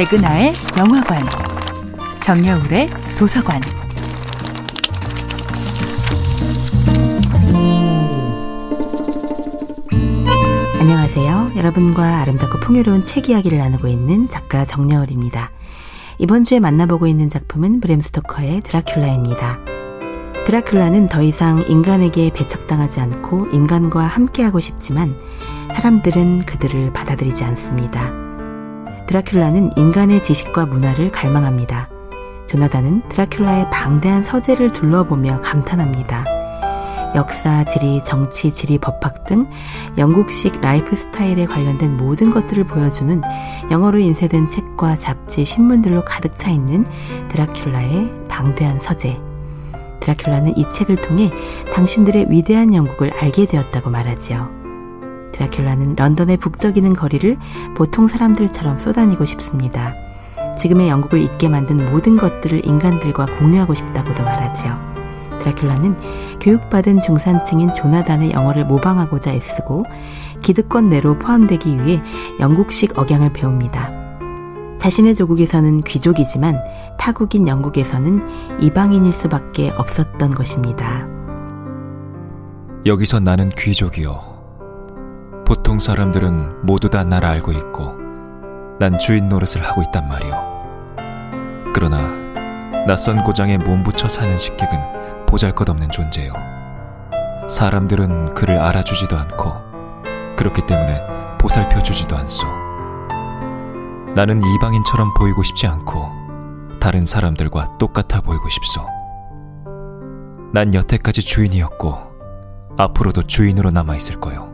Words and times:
백은하의 0.00 0.54
영화관, 0.78 1.22
정여울의 2.22 2.88
도서관. 3.18 3.60
안녕하세요. 10.78 11.52
여러분과 11.54 12.20
아름답고 12.20 12.60
풍요로운 12.60 13.04
책 13.04 13.28
이야기를 13.28 13.58
나누고 13.58 13.88
있는 13.88 14.26
작가 14.30 14.64
정여울입니다. 14.64 15.50
이번 16.16 16.44
주에 16.44 16.60
만나보고 16.60 17.06
있는 17.06 17.28
작품은 17.28 17.80
브램 17.80 18.00
스토커의 18.00 18.62
드라큘라입니다. 18.62 19.58
드라큘라는 20.46 21.10
더 21.10 21.20
이상 21.22 21.62
인간에게 21.68 22.30
배척당하지 22.32 23.00
않고 23.00 23.48
인간과 23.52 24.04
함께하고 24.04 24.60
싶지만 24.60 25.18
사람들은 25.74 26.46
그들을 26.46 26.90
받아들이지 26.94 27.44
않습니다. 27.44 28.29
드라큘라는 29.10 29.76
인간의 29.76 30.22
지식과 30.22 30.66
문화를 30.66 31.10
갈망합니다. 31.10 31.88
조나단은 32.46 33.02
드라큘라의 33.08 33.68
방대한 33.70 34.22
서재를 34.22 34.70
둘러보며 34.70 35.40
감탄합니다. 35.40 36.24
역사, 37.16 37.64
지리, 37.64 38.00
정치, 38.04 38.52
지리, 38.52 38.78
법학 38.78 39.24
등 39.24 39.50
영국식 39.98 40.60
라이프 40.60 40.94
스타일에 40.94 41.44
관련된 41.46 41.96
모든 41.96 42.30
것들을 42.30 42.62
보여주는 42.64 43.20
영어로 43.72 43.98
인쇄된 43.98 44.48
책과 44.48 44.94
잡지, 44.96 45.44
신문들로 45.44 46.04
가득 46.04 46.36
차 46.36 46.50
있는 46.50 46.84
드라큘라의 47.30 48.28
방대한 48.28 48.78
서재. 48.78 49.20
드라큘라는 49.98 50.56
이 50.56 50.70
책을 50.70 51.00
통해 51.00 51.32
당신들의 51.74 52.26
위대한 52.30 52.74
영국을 52.74 53.12
알게 53.12 53.46
되었다고 53.46 53.90
말하지요. 53.90 54.59
드라큘라는 55.40 55.96
런던의 55.96 56.36
북적이는 56.36 56.92
거리를 56.92 57.36
보통 57.74 58.06
사람들처럼 58.06 58.78
쏘다니고 58.78 59.24
싶습니다. 59.24 59.94
지금의 60.56 60.88
영국을 60.88 61.22
잊게 61.22 61.48
만든 61.48 61.86
모든 61.90 62.16
것들을 62.16 62.66
인간들과 62.66 63.26
공유하고 63.38 63.74
싶다고도 63.74 64.22
말하지요. 64.22 64.78
드라큘라는 65.40 66.38
교육받은 66.40 67.00
중산층인 67.00 67.72
조나단의 67.72 68.32
영어를 68.32 68.66
모방하고자 68.66 69.32
애쓰고 69.32 69.86
기득권 70.42 70.90
내로 70.90 71.18
포함되기 71.18 71.82
위해 71.82 72.02
영국식 72.40 72.98
억양을 72.98 73.32
배웁니다. 73.32 73.98
자신의 74.78 75.14
조국에서는 75.14 75.82
귀족이지만 75.82 76.60
타국인 76.98 77.48
영국에서는 77.48 78.60
이방인일 78.60 79.12
수밖에 79.12 79.70
없었던 79.76 80.30
것입니다. 80.30 81.06
여기서 82.86 83.20
나는 83.20 83.50
귀족이요. 83.50 84.29
보통 85.50 85.80
사람들은 85.80 86.64
모두 86.64 86.88
다 86.88 87.02
날 87.02 87.24
알고 87.24 87.50
있고 87.50 87.96
난 88.78 88.96
주인 89.00 89.28
노릇을 89.28 89.64
하고 89.64 89.82
있단 89.82 90.06
말이오. 90.06 91.72
그러나 91.74 91.98
낯선 92.86 93.24
고장에 93.24 93.58
몸붙여 93.58 94.06
사는 94.06 94.38
식객은 94.38 95.26
보잘것없는 95.26 95.90
존재요. 95.90 96.32
사람들은 97.48 98.34
그를 98.34 98.58
알아주지도 98.58 99.18
않고 99.18 99.52
그렇기 100.36 100.66
때문에 100.66 101.02
보살펴 101.40 101.80
주지도 101.80 102.16
않소. 102.16 102.46
나는 104.14 104.40
이방인처럼 104.40 105.14
보이고 105.14 105.42
싶지 105.42 105.66
않고 105.66 106.12
다른 106.80 107.04
사람들과 107.04 107.76
똑같아 107.78 108.20
보이고 108.20 108.48
싶소. 108.48 108.86
난 110.52 110.74
여태까지 110.74 111.22
주인이었고 111.22 111.98
앞으로도 112.78 113.24
주인으로 113.24 113.70
남아 113.70 113.96
있을 113.96 114.20
거요. 114.20 114.49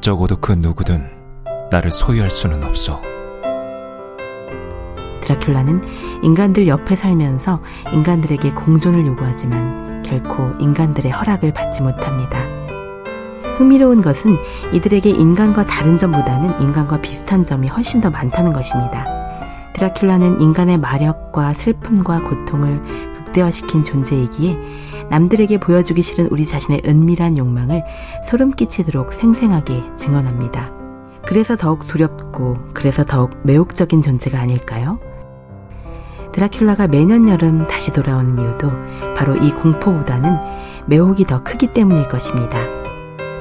적어도 0.00 0.36
그 0.36 0.52
누구든 0.52 1.04
나를 1.70 1.90
소유할 1.90 2.30
수는 2.30 2.64
없어. 2.64 3.00
드라큘라는 5.20 6.24
인간들 6.24 6.66
옆에 6.66 6.96
살면서 6.96 7.62
인간들에게 7.92 8.50
공존을 8.54 9.06
요구하지만 9.06 10.02
결코 10.02 10.50
인간들의 10.58 11.10
허락을 11.12 11.52
받지 11.52 11.82
못합니다. 11.82 12.38
흥미로운 13.56 14.00
것은 14.00 14.36
이들에게 14.72 15.10
인간과 15.10 15.64
다른 15.64 15.98
점보다는 15.98 16.62
인간과 16.62 17.00
비슷한 17.00 17.44
점이 17.44 17.68
훨씬 17.68 18.00
더 18.00 18.08
많다는 18.08 18.52
것입니다. 18.52 19.17
드라큘라는 19.78 20.40
인간의 20.40 20.78
마력과 20.78 21.54
슬픔과 21.54 22.24
고통을 22.24 22.82
극대화시킨 23.14 23.84
존재이기에 23.84 24.58
남들에게 25.08 25.58
보여주기 25.58 26.02
싫은 26.02 26.28
우리 26.30 26.44
자신의 26.44 26.82
은밀한 26.84 27.38
욕망을 27.38 27.84
소름 28.24 28.50
끼치도록 28.50 29.12
생생하게 29.12 29.94
증언합니다. 29.94 30.72
그래서 31.26 31.56
더욱 31.56 31.86
두렵고 31.86 32.56
그래서 32.74 33.04
더욱 33.04 33.30
매혹적인 33.44 34.02
존재가 34.02 34.38
아닐까요? 34.40 34.98
드라큘라가 36.32 36.88
매년 36.88 37.28
여름 37.28 37.62
다시 37.66 37.92
돌아오는 37.92 38.38
이유도 38.38 38.70
바로 39.16 39.36
이 39.36 39.50
공포보다는 39.50 40.38
매혹이 40.86 41.24
더 41.24 41.42
크기 41.42 41.68
때문일 41.68 42.08
것입니다. 42.08 42.58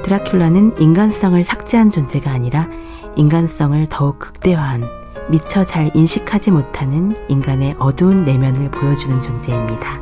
드라큘라는 0.04 0.80
인간성을 0.80 1.44
삭제한 1.44 1.90
존재가 1.90 2.32
아니라 2.32 2.68
인간성을 3.16 3.88
더욱 3.90 4.20
극대화한 4.20 5.07
미처 5.30 5.64
잘 5.64 5.92
인식하지 5.94 6.52
못하는 6.52 7.14
인간의 7.28 7.76
어두운 7.80 8.24
내면을 8.24 8.72
보여주는 8.72 9.20
존재입니다. 9.20 10.02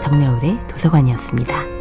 정여울의 0.00 0.66
도서관이었습니다. 0.68 1.75